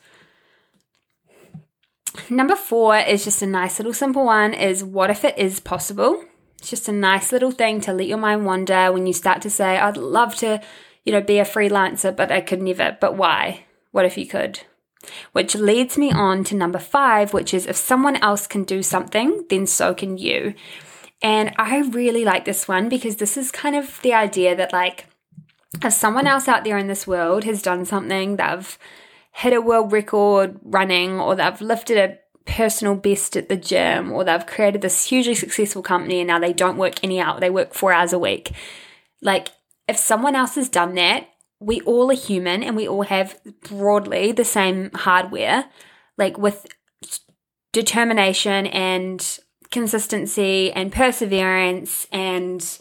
Number 2.30 2.56
4 2.56 2.98
is 2.98 3.24
just 3.24 3.42
a 3.42 3.48
nice 3.48 3.80
little 3.80 3.94
simple 3.94 4.26
one 4.26 4.54
is 4.54 4.84
what 4.84 5.10
if 5.10 5.24
it 5.24 5.38
is 5.38 5.60
possible? 5.60 6.24
It's 6.60 6.70
just 6.70 6.90
a 6.90 6.92
nice 6.92 7.32
little 7.32 7.52
thing 7.52 7.82
to 7.82 7.94
let 7.94 8.08
your 8.08 8.18
mind 8.18 8.46
wander 8.46 8.92
when 8.92 9.06
you 9.06 9.14
start 9.14 9.42
to 9.44 9.50
say 9.50 9.78
I'd 9.78 9.98
love 9.98 10.36
to, 10.38 10.62
you 11.04 11.14
know, 11.14 11.22
be 11.22 11.40
a 11.40 11.46
freelancer 11.46 12.16
but 12.16 12.32
I 12.32 12.42
could 12.42 12.62
never. 12.62 12.98
But 13.00 13.16
why? 13.16 13.66
What 13.92 14.06
if 14.06 14.18
you 14.18 14.26
could? 14.26 14.62
Which 15.32 15.56
leads 15.56 15.98
me 15.98 16.12
on 16.12 16.44
to 16.46 16.56
number 16.56 16.80
5, 16.80 17.34
which 17.34 17.54
is 17.54 17.66
if 17.66 17.78
someone 17.78 18.18
else 18.18 18.48
can 18.48 18.64
do 18.64 18.84
something, 18.84 19.46
then 19.50 19.68
so 19.68 19.94
can 19.94 20.18
you. 20.18 20.54
And 21.22 21.54
I 21.58 21.80
really 21.80 22.24
like 22.24 22.46
this 22.46 22.68
one 22.68 22.90
because 22.90 23.16
this 23.16 23.38
is 23.38 23.52
kind 23.52 23.76
of 23.76 24.00
the 24.02 24.14
idea 24.14 24.56
that, 24.56 24.72
like, 24.72 25.06
if 25.84 25.94
someone 25.94 26.28
else 26.28 26.48
out 26.48 26.64
there 26.64 26.78
in 26.78 26.88
this 26.88 27.08
world 27.08 27.44
has 27.44 27.62
done 27.62 27.86
something, 27.86 28.36
they've 28.36 28.78
hit 29.32 29.54
a 29.54 29.62
world 29.62 29.92
record 29.92 30.60
running, 30.64 31.20
or 31.20 31.36
they've 31.36 31.62
lifted 31.62 31.98
a 31.98 32.18
personal 32.50 32.96
best 32.96 33.36
at 33.36 33.50
the 33.50 33.58
gym, 33.58 34.12
or 34.12 34.24
they've 34.24 34.46
created 34.46 34.82
this 34.82 35.06
hugely 35.06 35.36
successful 35.36 35.82
company 35.82 36.20
and 36.20 36.28
now 36.28 36.40
they 36.40 36.54
don't 36.54 36.78
work 36.78 37.04
any 37.04 37.20
out, 37.20 37.40
they 37.40 37.50
work 37.50 37.74
four 37.74 37.92
hours 37.92 38.14
a 38.14 38.20
week. 38.20 38.52
Like, 39.22 39.50
if 39.88 39.98
someone 39.98 40.36
else 40.36 40.56
has 40.56 40.70
done 40.70 40.96
that, 40.96 41.28
we 41.60 41.82
all 41.82 42.12
are 42.12 42.16
human 42.16 42.64
and 42.64 42.76
we 42.76 42.88
all 42.88 43.04
have 43.04 43.40
broadly 43.68 44.32
the 44.32 44.46
same 44.46 44.92
hardware, 44.94 45.66
like 46.18 46.38
with 46.38 46.66
determination 47.74 48.68
and 48.68 49.40
consistency 49.72 50.72
and 50.72 50.92
perseverance 50.92 52.08
and 52.12 52.80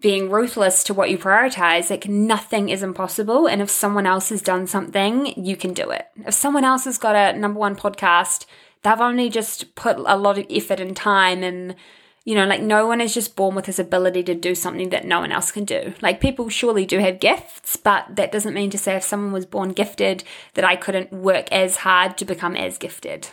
being 0.00 0.30
ruthless 0.30 0.82
to 0.84 0.94
what 0.94 1.10
you 1.10 1.16
prioritize, 1.16 1.88
like 1.88 2.08
nothing 2.08 2.68
is 2.68 2.82
impossible. 2.82 3.46
And 3.46 3.62
if 3.62 3.70
someone 3.70 4.06
else 4.06 4.28
has 4.30 4.42
done 4.42 4.66
something, 4.66 5.26
you 5.42 5.56
can 5.56 5.72
do 5.72 5.90
it. 5.90 6.06
If 6.26 6.34
someone 6.34 6.64
else 6.64 6.84
has 6.84 6.98
got 6.98 7.14
a 7.14 7.38
number 7.38 7.60
one 7.60 7.76
podcast, 7.76 8.46
they've 8.82 9.00
only 9.00 9.30
just 9.30 9.74
put 9.74 9.96
a 9.96 10.16
lot 10.16 10.38
of 10.38 10.46
effort 10.50 10.80
and 10.80 10.96
time 10.96 11.42
and 11.42 11.76
you 12.24 12.36
know, 12.36 12.46
like 12.46 12.62
no 12.62 12.86
one 12.86 13.00
is 13.00 13.14
just 13.14 13.34
born 13.34 13.56
with 13.56 13.64
this 13.64 13.80
ability 13.80 14.22
to 14.24 14.34
do 14.34 14.54
something 14.54 14.90
that 14.90 15.04
no 15.04 15.20
one 15.20 15.32
else 15.32 15.50
can 15.50 15.64
do. 15.64 15.92
Like 16.00 16.20
people 16.20 16.48
surely 16.48 16.86
do 16.86 16.98
have 16.98 17.18
gifts, 17.18 17.76
but 17.76 18.14
that 18.14 18.30
doesn't 18.30 18.54
mean 18.54 18.70
to 18.70 18.78
say 18.78 18.94
if 18.94 19.02
someone 19.02 19.32
was 19.32 19.44
born 19.44 19.70
gifted 19.70 20.22
that 20.54 20.64
I 20.64 20.76
couldn't 20.76 21.12
work 21.12 21.50
as 21.50 21.78
hard 21.78 22.16
to 22.18 22.24
become 22.24 22.54
as 22.54 22.78
gifted. 22.78 23.28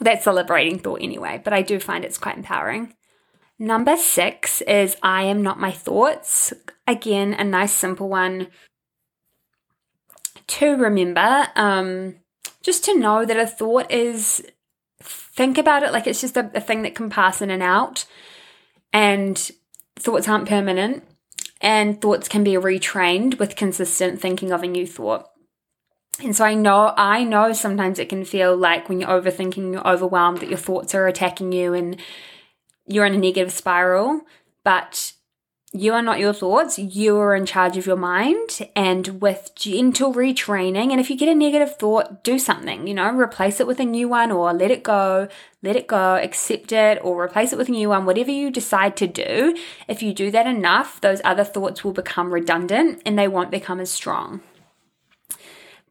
That's 0.00 0.26
a 0.26 0.32
liberating 0.32 0.78
thought 0.78 1.02
anyway, 1.02 1.40
but 1.42 1.52
I 1.52 1.62
do 1.62 1.80
find 1.80 2.04
it's 2.04 2.18
quite 2.18 2.36
empowering. 2.36 2.94
Number 3.58 3.96
six 3.96 4.60
is 4.62 4.96
I 5.02 5.24
am 5.24 5.42
not 5.42 5.58
my 5.58 5.72
thoughts. 5.72 6.52
Again, 6.86 7.34
a 7.34 7.44
nice 7.44 7.72
simple 7.72 8.08
one 8.08 8.48
to 10.46 10.76
remember. 10.76 11.48
Um, 11.56 12.16
just 12.62 12.84
to 12.84 12.98
know 12.98 13.24
that 13.24 13.36
a 13.38 13.46
thought 13.46 13.90
is 13.90 14.42
think 15.02 15.58
about 15.58 15.82
it 15.82 15.92
like 15.92 16.06
it's 16.06 16.20
just 16.20 16.36
a, 16.36 16.50
a 16.54 16.60
thing 16.60 16.82
that 16.82 16.94
can 16.94 17.10
pass 17.10 17.42
in 17.42 17.50
and 17.50 17.62
out, 17.62 18.04
and 18.92 19.50
thoughts 19.96 20.28
aren't 20.28 20.48
permanent, 20.48 21.04
and 21.60 22.00
thoughts 22.00 22.28
can 22.28 22.44
be 22.44 22.52
retrained 22.52 23.38
with 23.38 23.56
consistent 23.56 24.20
thinking 24.20 24.52
of 24.52 24.62
a 24.62 24.68
new 24.68 24.86
thought. 24.86 25.26
And 26.22 26.34
so 26.34 26.44
I 26.44 26.54
know, 26.54 26.92
I 26.96 27.22
know 27.22 27.52
sometimes 27.52 27.98
it 27.98 28.08
can 28.08 28.24
feel 28.24 28.56
like 28.56 28.88
when 28.88 29.00
you're 29.00 29.08
overthinking, 29.08 29.72
you're 29.72 29.86
overwhelmed, 29.86 30.38
that 30.38 30.48
your 30.48 30.58
thoughts 30.58 30.94
are 30.94 31.06
attacking 31.06 31.52
you 31.52 31.74
and 31.74 31.96
you're 32.86 33.06
in 33.06 33.14
a 33.14 33.18
negative 33.18 33.52
spiral. 33.52 34.22
But 34.64 35.12
you 35.72 35.92
are 35.92 36.02
not 36.02 36.18
your 36.18 36.32
thoughts. 36.32 36.78
You 36.78 37.18
are 37.18 37.36
in 37.36 37.46
charge 37.46 37.76
of 37.76 37.86
your 37.86 37.96
mind. 37.96 38.68
And 38.74 39.20
with 39.20 39.52
gentle 39.54 40.12
retraining, 40.12 40.90
and 40.90 40.98
if 40.98 41.08
you 41.08 41.16
get 41.16 41.28
a 41.28 41.34
negative 41.34 41.76
thought, 41.76 42.24
do 42.24 42.38
something, 42.38 42.86
you 42.86 42.94
know, 42.94 43.14
replace 43.14 43.60
it 43.60 43.66
with 43.66 43.78
a 43.78 43.84
new 43.84 44.08
one 44.08 44.32
or 44.32 44.52
let 44.52 44.70
it 44.70 44.82
go, 44.82 45.28
let 45.62 45.76
it 45.76 45.86
go, 45.86 46.16
accept 46.16 46.72
it, 46.72 46.98
or 47.02 47.22
replace 47.22 47.52
it 47.52 47.58
with 47.58 47.68
a 47.68 47.72
new 47.72 47.90
one, 47.90 48.06
whatever 48.06 48.30
you 48.30 48.50
decide 48.50 48.96
to 48.96 49.06
do. 49.06 49.54
If 49.86 50.02
you 50.02 50.12
do 50.12 50.30
that 50.30 50.46
enough, 50.46 51.00
those 51.00 51.20
other 51.22 51.44
thoughts 51.44 51.84
will 51.84 51.92
become 51.92 52.32
redundant 52.32 53.02
and 53.04 53.18
they 53.18 53.28
won't 53.28 53.50
become 53.50 53.78
as 53.78 53.90
strong. 53.90 54.40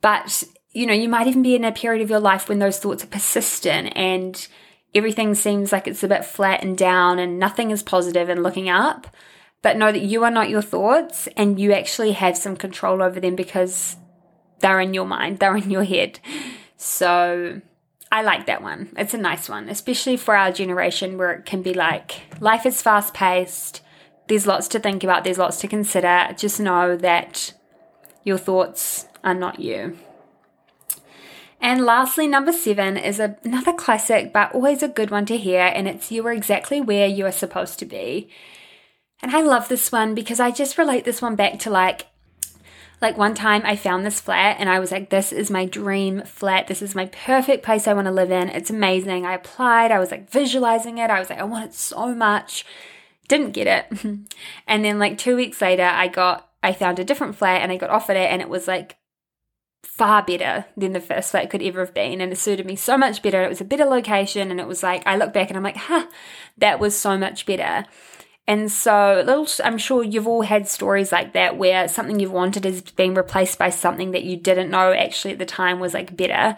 But, 0.07 0.45
you 0.71 0.85
know, 0.85 0.93
you 0.93 1.09
might 1.09 1.27
even 1.27 1.41
be 1.41 1.53
in 1.53 1.65
a 1.65 1.71
period 1.73 2.01
of 2.01 2.09
your 2.09 2.21
life 2.21 2.47
when 2.47 2.59
those 2.59 2.79
thoughts 2.79 3.03
are 3.03 3.07
persistent 3.07 3.91
and 3.93 4.47
everything 4.95 5.35
seems 5.35 5.73
like 5.73 5.85
it's 5.85 6.01
a 6.01 6.07
bit 6.07 6.23
flat 6.23 6.63
and 6.63 6.77
down 6.77 7.19
and 7.19 7.37
nothing 7.37 7.71
is 7.71 7.83
positive 7.83 8.29
and 8.29 8.41
looking 8.41 8.69
up 8.69 9.13
but 9.61 9.75
know 9.75 9.91
that 9.91 10.03
you 10.03 10.23
are 10.23 10.31
not 10.31 10.47
your 10.47 10.61
thoughts 10.61 11.27
and 11.35 11.59
you 11.59 11.73
actually 11.73 12.13
have 12.13 12.37
some 12.37 12.55
control 12.55 13.01
over 13.01 13.19
them 13.19 13.35
because 13.35 13.97
they're 14.61 14.79
in 14.79 14.93
your 14.93 15.03
mind, 15.05 15.39
they're 15.39 15.57
in 15.57 15.69
your 15.69 15.83
head. 15.83 16.21
So 16.77 17.61
I 18.09 18.21
like 18.21 18.45
that 18.45 18.63
one. 18.63 18.93
It's 18.95 19.13
a 19.13 19.17
nice 19.17 19.49
one, 19.49 19.67
especially 19.67 20.15
for 20.15 20.37
our 20.37 20.53
generation 20.53 21.17
where 21.17 21.33
it 21.33 21.45
can 21.45 21.61
be 21.61 21.73
like 21.73 22.39
life 22.39 22.65
is 22.65 22.81
fast 22.81 23.13
paced, 23.13 23.81
there's 24.29 24.47
lots 24.47 24.69
to 24.69 24.79
think 24.79 25.03
about, 25.03 25.25
there's 25.25 25.37
lots 25.37 25.59
to 25.59 25.67
consider. 25.67 26.33
Just 26.37 26.61
know 26.61 26.95
that 26.95 27.51
your 28.27 28.37
thoughts 28.37 29.07
are 29.23 29.33
not 29.33 29.59
you. 29.59 29.97
And 31.59 31.85
lastly, 31.85 32.27
number 32.27 32.51
seven 32.51 32.97
is 32.97 33.19
another 33.19 33.73
classic, 33.73 34.31
but 34.31 34.53
always 34.53 34.83
a 34.83 34.87
good 34.87 35.09
one 35.09 35.25
to 35.27 35.37
hear, 35.37 35.61
and 35.61 35.87
it's 35.87 36.11
you 36.11 36.27
are 36.27 36.33
exactly 36.33 36.79
where 36.79 37.07
you 37.07 37.25
are 37.25 37.31
supposed 37.31 37.79
to 37.79 37.85
be. 37.85 38.29
And 39.23 39.35
I 39.35 39.41
love 39.41 39.67
this 39.67 39.91
one 39.91 40.13
because 40.13 40.39
I 40.39 40.51
just 40.51 40.77
relate 40.77 41.05
this 41.05 41.21
one 41.21 41.35
back 41.35 41.57
to 41.59 41.71
like 41.71 42.07
like 42.99 43.17
one 43.17 43.35
time 43.35 43.61
I 43.63 43.75
found 43.75 44.05
this 44.05 44.19
flat 44.19 44.57
and 44.59 44.69
I 44.69 44.79
was 44.79 44.91
like, 44.91 45.09
this 45.09 45.31
is 45.31 45.51
my 45.51 45.65
dream 45.65 46.23
flat. 46.23 46.67
This 46.67 46.81
is 46.81 46.95
my 46.95 47.05
perfect 47.05 47.63
place 47.63 47.87
I 47.87 47.93
want 47.93 48.05
to 48.07 48.11
live 48.11 48.31
in. 48.31 48.49
It's 48.49 48.71
amazing. 48.71 49.25
I 49.25 49.35
applied. 49.35 49.91
I 49.91 49.99
was 49.99 50.09
like 50.09 50.29
visualizing 50.29 50.97
it. 50.97 51.11
I 51.11 51.19
was 51.19 51.29
like, 51.29 51.39
I 51.39 51.43
want 51.43 51.65
it 51.65 51.73
so 51.75 52.15
much. 52.15 52.65
Didn't 53.27 53.51
get 53.51 53.67
it. 53.67 53.99
and 54.67 54.83
then 54.83 54.97
like 54.97 55.17
two 55.19 55.35
weeks 55.35 55.61
later, 55.61 55.83
I 55.83 56.07
got, 56.07 56.46
I 56.63 56.73
found 56.73 56.99
a 56.99 57.03
different 57.03 57.35
flat 57.35 57.61
and 57.61 57.71
I 57.71 57.77
got 57.77 57.89
offered 57.89 58.17
it 58.17 58.31
and 58.31 58.41
it 58.41 58.49
was 58.49 58.67
like 58.67 58.97
far 59.83 60.23
better 60.23 60.65
than 60.75 60.93
the 60.93 60.99
first 60.99 61.31
flat 61.31 61.49
could 61.49 61.61
ever 61.61 61.79
have 61.79 61.93
been. 61.93 62.21
And 62.21 62.31
it 62.31 62.37
suited 62.37 62.65
me 62.65 62.75
so 62.75 62.97
much 62.97 63.21
better. 63.21 63.43
It 63.43 63.49
was 63.49 63.61
a 63.61 63.65
better 63.65 63.85
location. 63.85 64.51
And 64.51 64.59
it 64.59 64.67
was 64.67 64.83
like, 64.83 65.05
I 65.05 65.15
look 65.15 65.33
back 65.33 65.49
and 65.49 65.57
I'm 65.57 65.63
like, 65.63 65.77
huh, 65.77 66.07
that 66.57 66.79
was 66.79 66.97
so 66.97 67.17
much 67.17 67.45
better. 67.45 67.85
And 68.47 68.71
so, 68.71 69.23
little, 69.25 69.47
I'm 69.63 69.77
sure 69.77 70.03
you've 70.03 70.27
all 70.27 70.43
had 70.43 70.69
stories 70.69 71.11
like 71.11 71.33
that 71.33 71.57
where 71.57 71.87
something 71.89 72.19
you've 72.19 72.31
wanted 72.31 72.65
is 72.65 72.81
being 72.81 73.13
replaced 73.13 73.59
by 73.59 73.69
something 73.69 74.11
that 74.11 74.23
you 74.23 74.37
didn't 74.37 74.71
know 74.71 74.93
actually 74.93 75.33
at 75.33 75.39
the 75.39 75.45
time 75.45 75.79
was 75.79 75.93
like 75.93 76.15
better. 76.15 76.55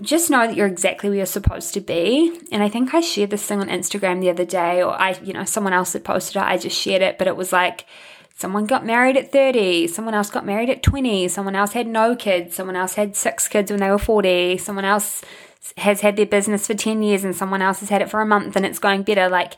Just 0.00 0.30
know 0.30 0.46
that 0.46 0.56
you're 0.56 0.66
exactly 0.66 1.10
where 1.10 1.18
you're 1.18 1.26
supposed 1.26 1.74
to 1.74 1.80
be. 1.80 2.40
And 2.50 2.62
I 2.62 2.68
think 2.68 2.92
I 2.92 3.00
shared 3.00 3.30
this 3.30 3.46
thing 3.46 3.60
on 3.60 3.68
Instagram 3.68 4.20
the 4.20 4.30
other 4.30 4.44
day, 4.44 4.82
or 4.82 5.00
I, 5.00 5.10
you 5.22 5.32
know, 5.32 5.44
someone 5.44 5.72
else 5.72 5.92
had 5.92 6.02
posted 6.02 6.36
it. 6.36 6.44
I 6.44 6.58
just 6.58 6.76
shared 6.76 7.02
it, 7.02 7.18
but 7.18 7.28
it 7.28 7.36
was 7.36 7.52
like 7.52 7.86
someone 8.42 8.66
got 8.66 8.84
married 8.84 9.16
at 9.16 9.30
30, 9.30 9.86
someone 9.86 10.14
else 10.14 10.28
got 10.28 10.44
married 10.44 10.68
at 10.68 10.82
20, 10.82 11.28
someone 11.28 11.54
else 11.54 11.72
had 11.72 11.86
no 11.86 12.16
kids, 12.16 12.56
someone 12.56 12.74
else 12.74 12.94
had 12.94 13.14
six 13.14 13.46
kids 13.46 13.70
when 13.70 13.78
they 13.78 13.88
were 13.88 13.98
40, 13.98 14.58
someone 14.58 14.84
else 14.84 15.22
has 15.76 16.00
had 16.00 16.16
their 16.16 16.26
business 16.26 16.66
for 16.66 16.74
10 16.74 17.04
years, 17.04 17.22
and 17.22 17.36
someone 17.36 17.62
else 17.62 17.78
has 17.78 17.88
had 17.88 18.02
it 18.02 18.10
for 18.10 18.20
a 18.20 18.26
month 18.26 18.56
and 18.56 18.66
it's 18.66 18.80
going 18.80 19.04
better. 19.04 19.28
Like, 19.28 19.54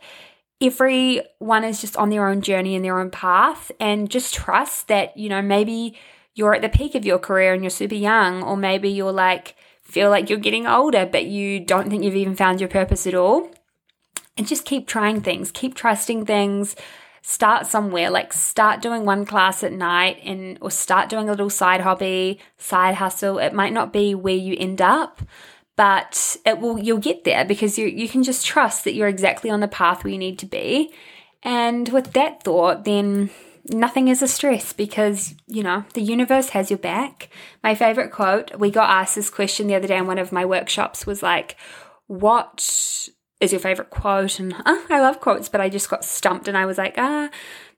everyone 0.60 1.64
is 1.64 1.80
just 1.80 1.96
on 1.96 2.10
their 2.10 2.28
own 2.28 2.42
journey 2.42 2.76
and 2.76 2.84
their 2.84 3.00
own 3.00 3.10
path 3.10 3.72
and 3.80 4.10
just 4.10 4.34
trust 4.34 4.88
that 4.88 5.16
you 5.16 5.28
know 5.28 5.42
maybe 5.42 5.98
you're 6.34 6.54
at 6.54 6.62
the 6.62 6.68
peak 6.68 6.94
of 6.94 7.04
your 7.04 7.18
career 7.18 7.52
and 7.52 7.62
you're 7.62 7.70
super 7.70 7.94
young 7.94 8.42
or 8.42 8.56
maybe 8.56 8.88
you're 8.88 9.12
like 9.12 9.56
feel 9.82 10.10
like 10.10 10.30
you're 10.30 10.38
getting 10.38 10.66
older 10.66 11.06
but 11.06 11.26
you 11.26 11.58
don't 11.58 11.90
think 11.90 12.04
you've 12.04 12.14
even 12.14 12.36
found 12.36 12.60
your 12.60 12.68
purpose 12.68 13.06
at 13.06 13.14
all 13.14 13.50
and 14.36 14.46
just 14.46 14.64
keep 14.64 14.86
trying 14.86 15.20
things 15.20 15.50
keep 15.50 15.74
trusting 15.74 16.24
things 16.24 16.76
start 17.26 17.66
somewhere 17.66 18.10
like 18.10 18.32
start 18.34 18.82
doing 18.82 19.04
one 19.04 19.24
class 19.24 19.64
at 19.64 19.72
night 19.72 20.20
and 20.24 20.58
or 20.60 20.70
start 20.70 21.08
doing 21.08 21.26
a 21.26 21.32
little 21.32 21.48
side 21.48 21.80
hobby 21.80 22.38
side 22.58 22.96
hustle 22.96 23.38
it 23.38 23.54
might 23.54 23.72
not 23.72 23.94
be 23.94 24.14
where 24.14 24.34
you 24.34 24.54
end 24.58 24.82
up 24.82 25.22
but 25.76 26.36
it 26.46 26.58
will 26.58 26.78
you'll 26.78 26.98
get 26.98 27.24
there 27.24 27.44
because 27.44 27.78
you 27.78 27.86
you 27.86 28.08
can 28.08 28.22
just 28.22 28.46
trust 28.46 28.84
that 28.84 28.94
you're 28.94 29.08
exactly 29.08 29.50
on 29.50 29.60
the 29.60 29.68
path 29.68 30.04
where 30.04 30.12
you 30.12 30.18
need 30.18 30.38
to 30.38 30.46
be. 30.46 30.92
And 31.42 31.88
with 31.90 32.12
that 32.12 32.42
thought, 32.42 32.84
then 32.84 33.30
nothing 33.70 34.08
is 34.08 34.22
a 34.22 34.28
stress 34.28 34.72
because, 34.72 35.34
you 35.46 35.62
know, 35.62 35.84
the 35.92 36.00
universe 36.00 36.50
has 36.50 36.70
your 36.70 36.78
back. 36.78 37.28
My 37.62 37.74
favorite 37.74 38.12
quote, 38.12 38.58
we 38.58 38.70
got 38.70 38.88
asked 38.88 39.14
this 39.14 39.28
question 39.28 39.66
the 39.66 39.74
other 39.74 39.88
day 39.88 39.98
in 39.98 40.06
one 40.06 40.18
of 40.18 40.32
my 40.32 40.46
workshops 40.46 41.06
was 41.06 41.22
like, 41.22 41.56
what 42.06 43.08
is 43.40 43.52
your 43.52 43.60
favorite 43.60 43.90
quote? 43.90 44.38
And 44.38 44.54
I 44.64 45.00
love 45.00 45.20
quotes, 45.20 45.48
but 45.48 45.60
I 45.60 45.68
just 45.68 45.90
got 45.90 46.04
stumped 46.04 46.48
and 46.48 46.56
I 46.56 46.66
was 46.66 46.78
like, 46.78 46.94
ah. 46.98 47.30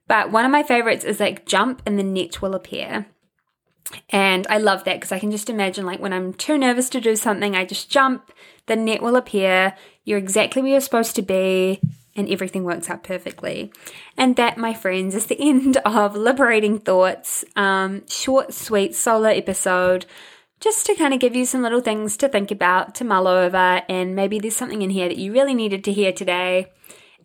But 0.07 0.31
one 0.31 0.45
of 0.45 0.51
my 0.51 0.63
favorites 0.63 1.03
is 1.03 1.19
like, 1.19 1.45
jump 1.45 1.81
and 1.85 1.99
the 1.99 2.03
net 2.03 2.41
will 2.41 2.55
appear. 2.55 3.07
And 4.09 4.45
I 4.47 4.57
love 4.57 4.83
that 4.83 4.95
because 4.95 5.11
I 5.11 5.19
can 5.19 5.31
just 5.31 5.49
imagine 5.49 5.85
like 5.85 5.99
when 5.99 6.13
I'm 6.13 6.33
too 6.33 6.57
nervous 6.57 6.89
to 6.89 7.01
do 7.01 7.15
something, 7.15 7.55
I 7.55 7.65
just 7.65 7.89
jump, 7.89 8.31
the 8.65 8.75
net 8.75 9.01
will 9.01 9.15
appear, 9.15 9.75
you're 10.03 10.17
exactly 10.17 10.61
where 10.61 10.71
you're 10.71 10.81
supposed 10.81 11.15
to 11.15 11.21
be, 11.21 11.81
and 12.15 12.29
everything 12.29 12.63
works 12.63 12.89
out 12.89 13.03
perfectly. 13.03 13.71
And 14.17 14.35
that, 14.35 14.57
my 14.57 14.73
friends, 14.73 15.15
is 15.15 15.27
the 15.27 15.39
end 15.39 15.77
of 15.77 16.15
Liberating 16.15 16.79
Thoughts. 16.79 17.45
Um, 17.55 18.07
short, 18.07 18.53
sweet 18.53 18.95
solo 18.95 19.29
episode, 19.29 20.05
just 20.59 20.85
to 20.87 20.95
kind 20.95 21.13
of 21.13 21.19
give 21.19 21.35
you 21.35 21.45
some 21.45 21.61
little 21.61 21.81
things 21.81 22.17
to 22.17 22.29
think 22.29 22.51
about, 22.51 22.95
to 22.95 23.03
mull 23.03 23.27
over, 23.27 23.81
and 23.87 24.15
maybe 24.15 24.39
there's 24.39 24.55
something 24.55 24.81
in 24.81 24.89
here 24.89 25.07
that 25.07 25.17
you 25.17 25.31
really 25.31 25.53
needed 25.53 25.83
to 25.83 25.93
hear 25.93 26.11
today. 26.11 26.67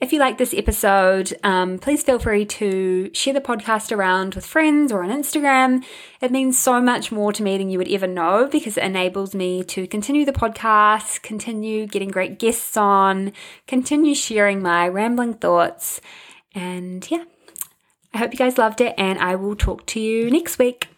If 0.02 0.12
you 0.12 0.18
like 0.18 0.36
this 0.36 0.52
episode, 0.52 1.32
um, 1.44 1.78
please 1.78 2.02
feel 2.02 2.18
free 2.18 2.44
to 2.44 3.08
share 3.14 3.34
the 3.34 3.40
podcast 3.40 3.92
around 3.92 4.34
with 4.34 4.44
friends 4.44 4.90
or 4.90 5.04
on 5.04 5.10
Instagram. 5.10 5.84
It 6.20 6.32
means 6.32 6.58
so 6.58 6.80
much 6.80 7.12
more 7.12 7.32
to 7.32 7.42
me 7.42 7.56
than 7.56 7.70
you 7.70 7.78
would 7.78 7.88
ever 7.88 8.08
know 8.08 8.48
because 8.50 8.76
it 8.76 8.82
enables 8.82 9.32
me 9.32 9.62
to 9.62 9.86
continue 9.86 10.24
the 10.24 10.32
podcast, 10.32 11.22
continue 11.22 11.86
getting 11.86 12.10
great 12.10 12.40
guests 12.40 12.76
on, 12.76 13.32
continue 13.68 14.16
sharing 14.16 14.60
my 14.60 14.88
rambling 14.88 15.34
thoughts. 15.34 16.00
And 16.52 17.08
yeah, 17.08 17.22
I 18.12 18.18
hope 18.18 18.32
you 18.32 18.38
guys 18.38 18.58
loved 18.58 18.80
it, 18.80 18.94
and 18.98 19.20
I 19.20 19.36
will 19.36 19.54
talk 19.54 19.86
to 19.86 20.00
you 20.00 20.32
next 20.32 20.58
week. 20.58 20.88